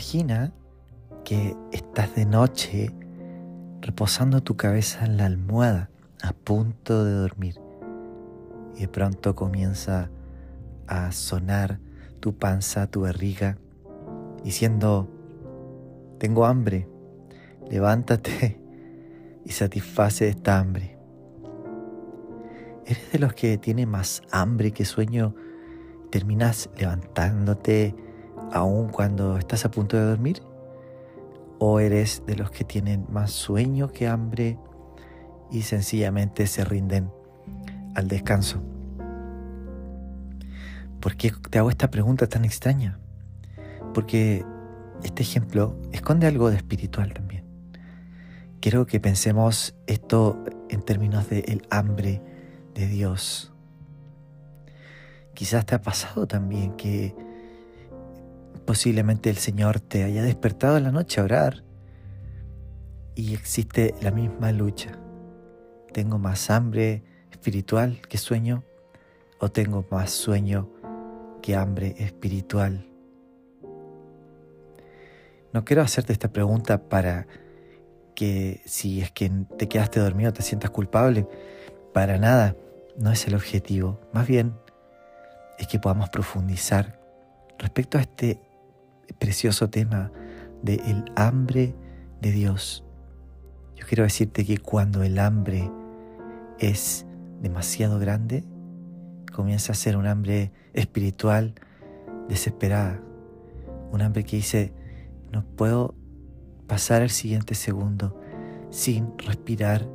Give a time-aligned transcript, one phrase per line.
[0.00, 0.54] Imagina
[1.26, 2.90] que estás de noche
[3.82, 5.90] reposando tu cabeza en la almohada
[6.22, 7.60] a punto de dormir
[8.76, 10.08] y de pronto comienza
[10.86, 11.80] a sonar
[12.18, 13.58] tu panza, tu barriga,
[14.42, 15.06] diciendo,
[16.16, 16.88] tengo hambre,
[17.70, 18.58] levántate
[19.44, 20.96] y satisface esta hambre.
[22.86, 25.34] ¿Eres de los que tiene más hambre que sueño?
[26.10, 27.94] ¿Terminas levantándote
[28.52, 30.42] aún cuando estás a punto de dormir?
[31.58, 34.58] ¿O eres de los que tienen más sueño que hambre
[35.50, 37.10] y sencillamente se rinden
[37.94, 38.62] al descanso?
[41.00, 42.98] ¿Por qué te hago esta pregunta tan extraña?
[43.94, 44.44] Porque
[45.02, 47.44] este ejemplo esconde algo de espiritual también.
[48.60, 52.22] Quiero que pensemos esto en términos de el hambre
[52.74, 53.52] de Dios.
[55.32, 57.14] Quizás te ha pasado también que
[58.66, 61.64] posiblemente el Señor te haya despertado en la noche a orar
[63.14, 64.98] y existe la misma lucha.
[65.92, 68.64] ¿Tengo más hambre espiritual que sueño
[69.38, 70.68] o tengo más sueño
[71.42, 72.86] que hambre espiritual?
[75.52, 77.26] No quiero hacerte esta pregunta para
[78.14, 81.26] que si es que te quedaste dormido te sientas culpable.
[81.92, 82.54] Para nada,
[82.96, 84.00] no es el objetivo.
[84.12, 84.54] Más bien
[85.58, 87.00] es que podamos profundizar
[87.58, 88.40] respecto a este
[89.18, 90.12] precioso tema
[90.62, 90.80] de
[91.16, 91.74] hambre
[92.20, 92.84] de Dios.
[93.76, 95.70] Yo quiero decirte que cuando el hambre
[96.58, 97.06] es
[97.40, 98.44] demasiado grande,
[99.32, 101.54] comienza a ser un hambre espiritual
[102.28, 103.00] desesperada,
[103.90, 104.72] un hambre que dice,
[105.32, 105.94] no puedo
[106.66, 108.20] pasar el siguiente segundo
[108.70, 109.88] sin respirar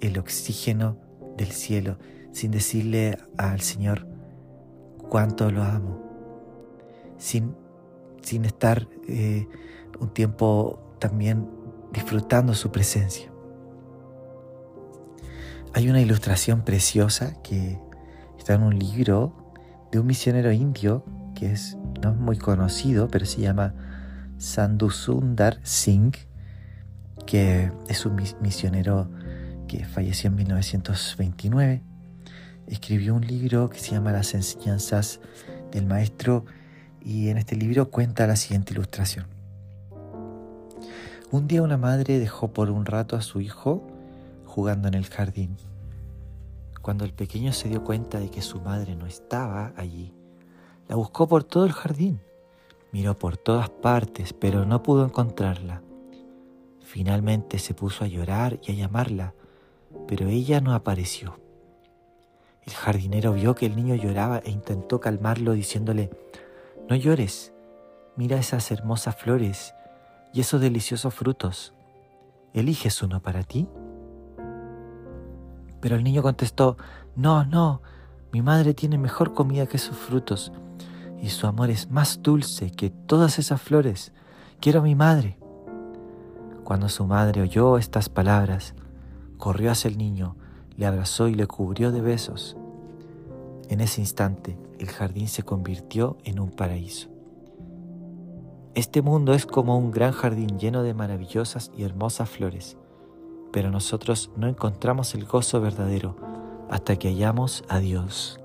[0.00, 0.98] el oxígeno
[1.36, 1.98] del cielo,
[2.32, 4.06] sin decirle al Señor
[5.08, 6.02] cuánto lo amo,
[7.16, 7.54] sin,
[8.24, 9.46] sin estar eh,
[10.00, 11.48] un tiempo también
[11.92, 13.30] disfrutando su presencia.
[15.72, 17.78] Hay una ilustración preciosa que
[18.38, 19.52] está en un libro
[19.90, 21.04] de un misionero indio
[21.34, 23.74] que es no es muy conocido, pero se llama
[24.38, 26.16] Sundar Singh,
[27.26, 29.10] que es un misionero
[29.66, 31.82] que falleció en 1929.
[32.66, 35.20] Escribió un libro que se llama Las enseñanzas
[35.72, 36.44] del maestro
[37.04, 39.26] y en este libro cuenta la siguiente ilustración.
[41.30, 43.82] Un día una madre dejó por un rato a su hijo
[44.46, 45.56] jugando en el jardín.
[46.80, 50.12] Cuando el pequeño se dio cuenta de que su madre no estaba allí,
[50.88, 52.20] la buscó por todo el jardín
[52.94, 55.82] Miró por todas partes, pero no pudo encontrarla.
[56.80, 59.34] Finalmente se puso a llorar y a llamarla,
[60.06, 61.40] pero ella no apareció.
[62.64, 66.08] El jardinero vio que el niño lloraba e intentó calmarlo diciéndole,
[66.88, 67.54] No llores,
[68.14, 69.74] mira esas hermosas flores
[70.34, 71.72] y esos deliciosos frutos.
[72.52, 73.66] ¿Eliges uno para ti?
[75.80, 76.76] Pero el niño contestó,
[77.16, 77.80] No, no,
[78.32, 80.52] mi madre tiene mejor comida que esos frutos
[81.22, 84.12] y su amor es más dulce que todas esas flores.
[84.60, 85.38] Quiero a mi madre.
[86.64, 88.74] Cuando su madre oyó estas palabras,
[89.38, 90.36] corrió hacia el niño,
[90.76, 92.58] le abrazó y le cubrió de besos.
[93.70, 97.08] En ese instante, el jardín se convirtió en un paraíso.
[98.74, 102.76] Este mundo es como un gran jardín lleno de maravillosas y hermosas flores,
[103.52, 106.16] pero nosotros no encontramos el gozo verdadero
[106.70, 108.40] hasta que hallamos a Dios.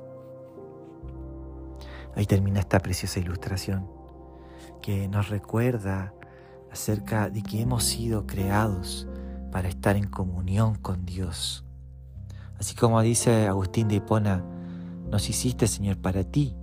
[2.15, 3.89] Ahí termina esta preciosa ilustración
[4.81, 6.13] que nos recuerda
[6.71, 9.07] acerca de que hemos sido creados
[9.51, 11.65] para estar en comunión con Dios.
[12.59, 14.43] Así como dice Agustín de Hipona,
[15.11, 16.55] nos hiciste Señor para ti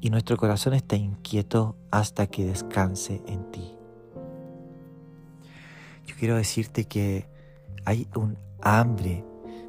[0.00, 3.74] y nuestro corazón está inquieto hasta que descanse en ti.
[6.06, 7.26] Yo quiero decirte que
[7.84, 9.24] hay un hambre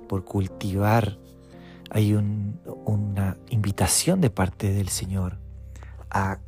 [0.07, 1.17] por cultivar
[1.89, 5.37] hay una invitación de parte del Señor
[6.09, 6.40] a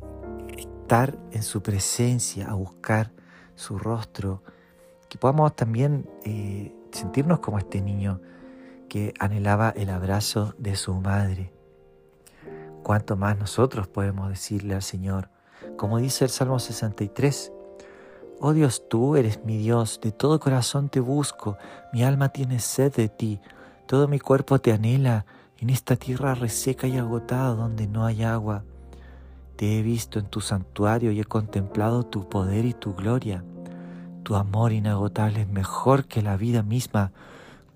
[0.56, 3.12] estar en su presencia, a buscar
[3.54, 4.42] su rostro,
[5.08, 8.20] que podamos también eh, sentirnos como este niño
[8.88, 11.52] que anhelaba el abrazo de su madre.
[12.90, 15.28] ¿Cuánto más nosotros podemos decirle al Señor?
[15.76, 17.52] Como dice el Salmo 63,
[18.40, 21.56] Oh Dios, tú eres mi Dios, de todo corazón te busco,
[21.92, 23.38] mi alma tiene sed de ti,
[23.86, 25.24] todo mi cuerpo te anhela
[25.58, 28.64] en esta tierra reseca y agotada donde no hay agua.
[29.54, 33.44] Te he visto en tu santuario y he contemplado tu poder y tu gloria.
[34.24, 37.12] Tu amor inagotable es mejor que la vida misma.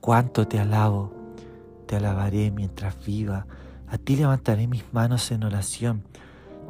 [0.00, 1.12] Cuánto te alabo.
[1.86, 3.46] Te alabaré mientras viva.
[3.94, 6.02] A ti levantaré mis manos en oración.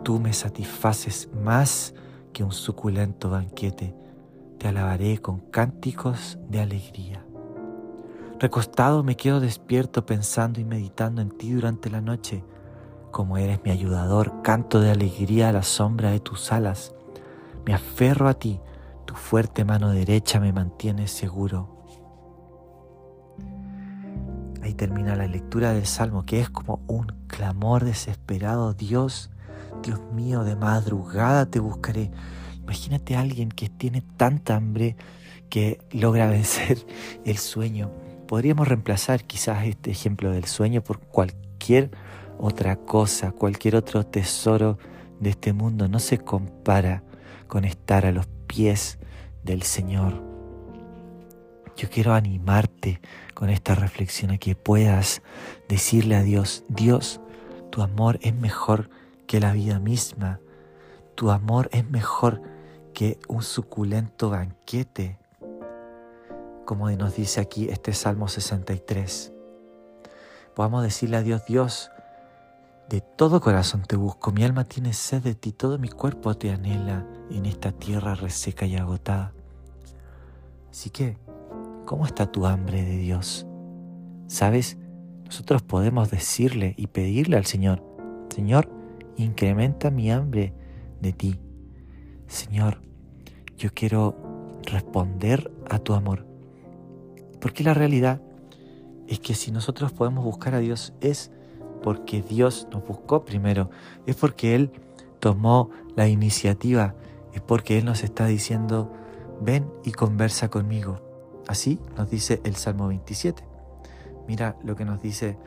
[0.02, 1.94] Tú me satisfaces más
[2.34, 3.94] que un suculento banquete.
[4.58, 7.24] Te alabaré con cánticos de alegría.
[8.38, 12.44] Recostado me quedo despierto pensando y meditando en ti durante la noche.
[13.10, 16.94] Como eres mi ayudador, canto de alegría a la sombra de tus alas.
[17.64, 18.60] Me aferro a ti,
[19.06, 21.73] tu fuerte mano derecha me mantiene seguro.
[24.64, 28.72] Ahí termina la lectura del Salmo, que es como un clamor desesperado.
[28.72, 29.30] Dios,
[29.82, 32.10] Dios mío, de madrugada te buscaré.
[32.62, 34.96] Imagínate a alguien que tiene tanta hambre
[35.50, 36.78] que logra vencer
[37.26, 37.90] el sueño.
[38.26, 41.90] Podríamos reemplazar quizás este ejemplo del sueño por cualquier
[42.38, 44.78] otra cosa, cualquier otro tesoro
[45.20, 45.88] de este mundo.
[45.88, 47.02] No se compara
[47.48, 48.96] con estar a los pies
[49.42, 50.33] del Señor.
[51.76, 53.00] Yo quiero animarte
[53.34, 55.22] con esta reflexión a que puedas
[55.68, 57.20] decirle a Dios, Dios,
[57.70, 58.90] tu amor es mejor
[59.26, 60.38] que la vida misma.
[61.16, 62.42] Tu amor es mejor
[62.92, 65.18] que un suculento banquete,
[66.64, 69.32] como nos dice aquí este Salmo 63.
[70.54, 71.90] Podamos decirle a Dios, Dios,
[72.88, 76.52] de todo corazón te busco, mi alma tiene sed de ti, todo mi cuerpo te
[76.52, 79.32] anhela en esta tierra reseca y agotada.
[80.70, 81.16] Así que,
[81.84, 83.46] ¿cómo está tu hambre de Dios?
[84.26, 84.78] ¿Sabes?
[85.24, 87.82] Nosotros podemos decirle y pedirle al Señor,
[88.34, 88.70] Señor,
[89.16, 90.54] incrementa mi hambre
[91.00, 91.40] de ti.
[92.26, 92.80] Señor,
[93.56, 94.16] yo quiero
[94.62, 96.26] responder a tu amor.
[97.40, 98.20] Porque la realidad
[99.06, 101.30] es que si nosotros podemos buscar a Dios es
[101.82, 103.70] porque Dios nos buscó primero,
[104.06, 104.72] es porque Él
[105.20, 106.94] tomó la iniciativa,
[107.34, 108.90] es porque Él nos está diciendo,
[109.40, 111.13] ven y conversa conmigo.
[111.48, 113.44] Así nos dice el Salmo 27.
[114.26, 115.38] Mira lo que nos dice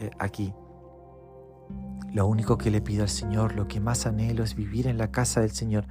[0.00, 0.52] eh, aquí.
[2.12, 5.10] Lo único que le pido al Señor, lo que más anhelo es vivir en la
[5.10, 5.86] casa del Señor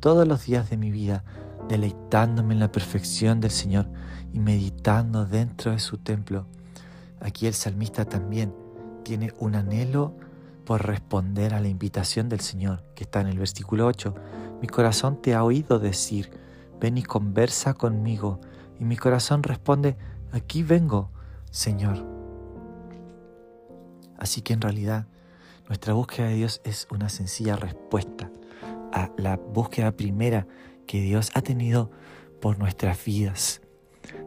[0.00, 1.24] todos los días de mi vida,
[1.68, 3.88] deleitándome en la perfección del Señor
[4.32, 6.46] y meditando dentro de su templo.
[7.20, 8.54] Aquí el salmista también
[9.02, 10.14] tiene un anhelo
[10.64, 14.14] por responder a la invitación del Señor, que está en el versículo 8.
[14.60, 16.30] Mi corazón te ha oído decir,
[16.80, 18.40] ven y conversa conmigo.
[18.78, 19.96] Y mi corazón responde,
[20.32, 21.10] aquí vengo,
[21.50, 22.04] Señor.
[24.18, 25.06] Así que en realidad
[25.68, 28.30] nuestra búsqueda de Dios es una sencilla respuesta
[28.92, 30.46] a la búsqueda primera
[30.86, 31.90] que Dios ha tenido
[32.40, 33.60] por nuestras vidas.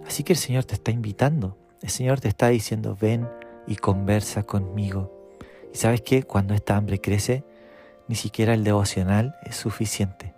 [0.05, 3.27] Así que el Señor te está invitando, el Señor te está diciendo, ven
[3.67, 5.29] y conversa conmigo.
[5.73, 7.45] Y sabes que cuando esta hambre crece,
[8.07, 10.33] ni siquiera el devocional es suficiente.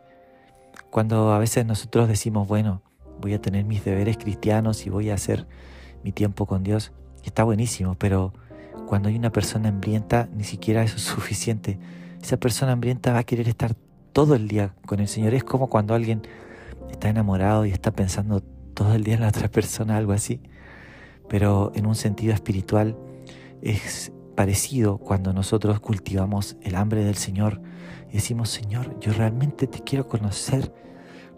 [0.89, 2.83] Cuando a veces nosotros decimos, bueno,
[3.21, 5.47] voy a tener mis deberes cristianos y voy a hacer
[6.03, 6.91] mi tiempo con Dios,
[7.23, 8.33] está buenísimo, pero
[8.87, 11.79] cuando hay una persona hambrienta, ni siquiera eso es suficiente.
[12.21, 13.75] Esa persona hambrienta va a querer estar
[14.13, 15.33] todo el día con el Señor.
[15.33, 16.21] Es como cuando alguien
[16.91, 18.41] está enamorado y está pensando
[18.73, 20.41] todo el día en la otra persona, algo así.
[21.29, 22.97] Pero en un sentido espiritual,
[23.61, 27.61] es parecido cuando nosotros cultivamos el hambre del Señor
[28.09, 30.73] y decimos, Señor, yo realmente te quiero conocer,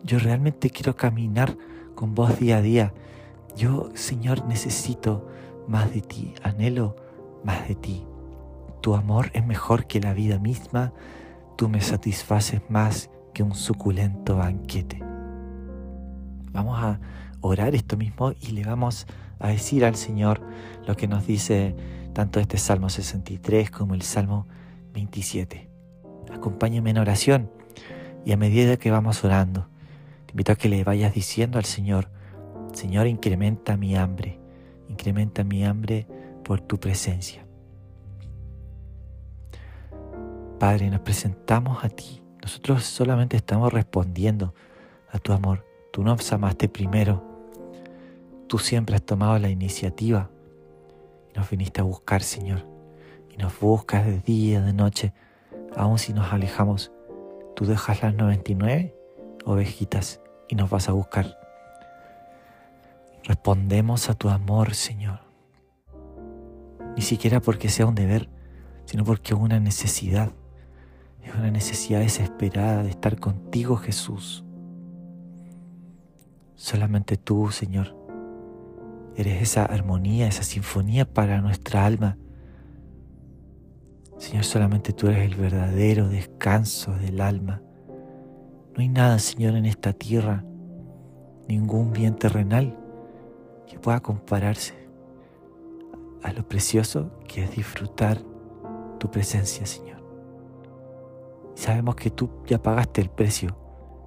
[0.04, 1.58] yo realmente quiero caminar
[1.96, 2.94] con vos día a día.
[3.56, 5.28] Yo, Señor, necesito
[5.68, 6.96] más de ti, anhelo
[7.44, 8.06] más de ti.
[8.82, 10.94] Tu amor es mejor que la vida misma,
[11.56, 15.00] tú me satisfaces más que un suculento banquete.
[16.52, 17.00] Vamos a
[17.42, 19.08] orar esto mismo y le vamos
[19.40, 20.42] a decir al Señor
[20.86, 21.76] lo que nos dice
[22.14, 24.48] tanto este Salmo 63 como el Salmo
[24.94, 25.70] 27.
[26.32, 27.52] Acompáñame en oración
[28.26, 29.68] y a medida que vamos orando,
[30.34, 32.10] invito a que le vayas diciendo al Señor,
[32.74, 34.40] Señor, incrementa mi hambre,
[34.90, 36.08] incrementa mi hambre
[36.44, 37.46] por tu presencia.
[40.60, 42.22] Padre, nos presentamos a ti.
[42.42, 44.54] Nosotros solamente estamos respondiendo
[45.10, 45.66] a tu amor.
[45.92, 47.24] Tú nos amaste primero.
[48.48, 50.30] Tú siempre has tomado la iniciativa
[51.36, 52.66] nos viniste a buscar, Señor.
[53.32, 55.14] Y nos buscas de día, de noche.
[55.76, 56.92] Aun si nos alejamos,
[57.56, 58.96] tú dejas las 99
[59.46, 60.22] ovejitas
[60.54, 61.36] y nos vas a buscar.
[63.24, 65.22] Respondemos a tu amor, Señor.
[66.96, 68.30] Ni siquiera porque sea un deber,
[68.86, 70.32] sino porque es una necesidad.
[71.24, 74.46] Es una necesidad desesperada de estar contigo, Jesús.
[76.54, 77.96] Solamente tú, Señor,
[79.16, 82.18] Eres esa armonía, esa sinfonía para nuestra alma.
[84.18, 87.62] Señor, solamente tú eres el verdadero descanso del alma.
[88.76, 90.44] No hay nada, Señor, en esta tierra,
[91.48, 92.76] ningún bien terrenal
[93.68, 94.74] que pueda compararse
[96.24, 98.20] a lo precioso que es disfrutar
[99.00, 100.02] tu presencia, Señor.
[101.56, 103.56] Y sabemos que tú ya pagaste el precio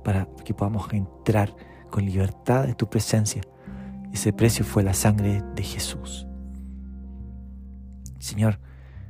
[0.03, 1.55] para que podamos entrar
[1.91, 3.43] con libertad de tu presencia.
[4.13, 6.27] Ese precio fue la sangre de Jesús.
[8.19, 8.59] Señor,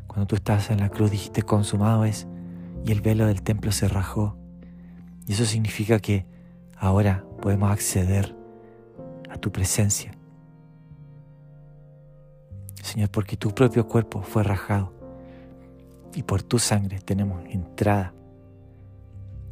[0.06, 2.26] cuando tú estabas en la cruz dijiste consumado es
[2.84, 4.36] y el velo del templo se rajó.
[5.26, 6.24] Y eso significa que
[6.76, 8.34] ahora podemos acceder
[9.28, 10.12] a tu presencia.
[12.82, 14.92] Señor, porque tu propio cuerpo fue rajado
[16.14, 18.14] y por tu sangre tenemos entrada.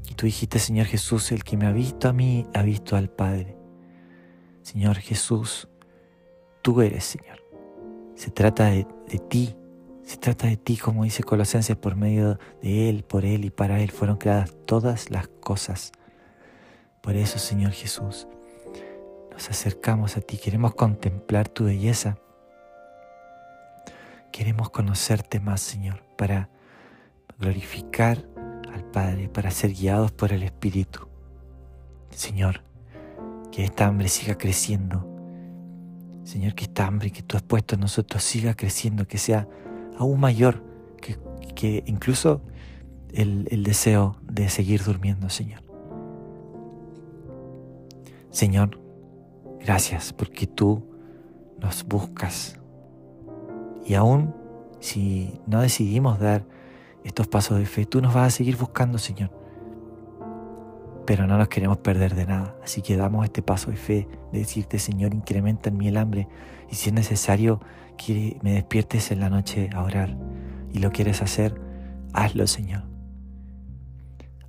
[0.08, 3.10] Y tú dijiste, Señor Jesús, el que me ha visto a mí, ha visto al
[3.10, 3.56] Padre.
[4.62, 5.68] Señor Jesús,
[6.62, 7.42] tú eres, Señor.
[8.14, 9.56] Se trata de, de ti,
[10.04, 13.80] se trata de ti, como dice Colosenses, por medio de Él, por Él y para
[13.80, 15.92] Él fueron creadas todas las cosas.
[17.00, 18.28] Por eso, Señor Jesús,
[19.30, 22.18] nos acercamos a ti, queremos contemplar tu belleza.
[24.30, 26.50] Queremos conocerte más, Señor, para
[27.38, 28.24] glorificar
[28.72, 31.08] al Padre, para ser guiados por el Espíritu.
[32.10, 32.62] Señor,
[33.50, 35.08] que esta hambre siga creciendo.
[36.24, 39.46] Señor, que esta hambre que tú has puesto en nosotros siga creciendo, que sea
[39.98, 40.62] aún mayor
[41.54, 42.42] que, incluso
[43.12, 45.62] el, el deseo de seguir durmiendo, Señor.
[48.30, 48.80] Señor,
[49.60, 50.84] gracias porque tú
[51.60, 52.58] nos buscas.
[53.86, 54.34] Y aún
[54.80, 56.44] si no decidimos dar
[57.04, 59.43] estos pasos de fe, tú nos vas a seguir buscando, Señor.
[61.06, 62.56] Pero no nos queremos perder de nada.
[62.64, 66.28] Así que damos este paso de fe, de decirte, Señor, incrementa en mí el hambre.
[66.70, 67.60] Y si es necesario
[68.42, 70.16] me despiertes en la noche a orar
[70.72, 71.60] y lo quieres hacer,
[72.12, 72.82] hazlo, Señor.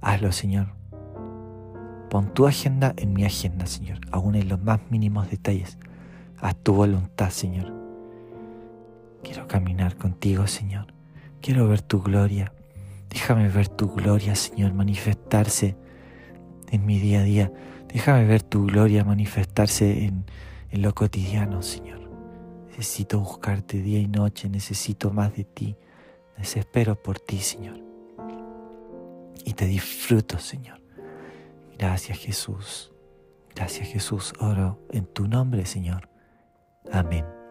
[0.02, 0.76] Hazlo, Señor.
[2.10, 5.78] Pon tu agenda en mi agenda, Señor, aún en los más mínimos detalles.
[6.40, 7.74] Haz tu voluntad, Señor.
[9.24, 10.88] Quiero caminar contigo, Señor.
[11.42, 12.52] Quiero ver tu gloria.
[13.10, 15.78] Déjame ver tu gloria, Señor, manifestarse
[16.76, 17.52] en mi día a día.
[17.88, 20.26] Déjame ver tu gloria manifestarse en,
[20.72, 22.02] lo cotidiano, Señor.
[22.68, 25.78] Necesito buscarte día y noche, necesito más de ti.
[26.38, 27.80] Desespero por ti, Señor.
[29.46, 30.82] Y te disfruto, Señor.
[31.78, 32.92] Gracias, Jesús.
[33.56, 34.34] Gracias, Jesús.
[34.40, 36.10] Oro en tu nombre, Señor.
[36.92, 37.45] Amén.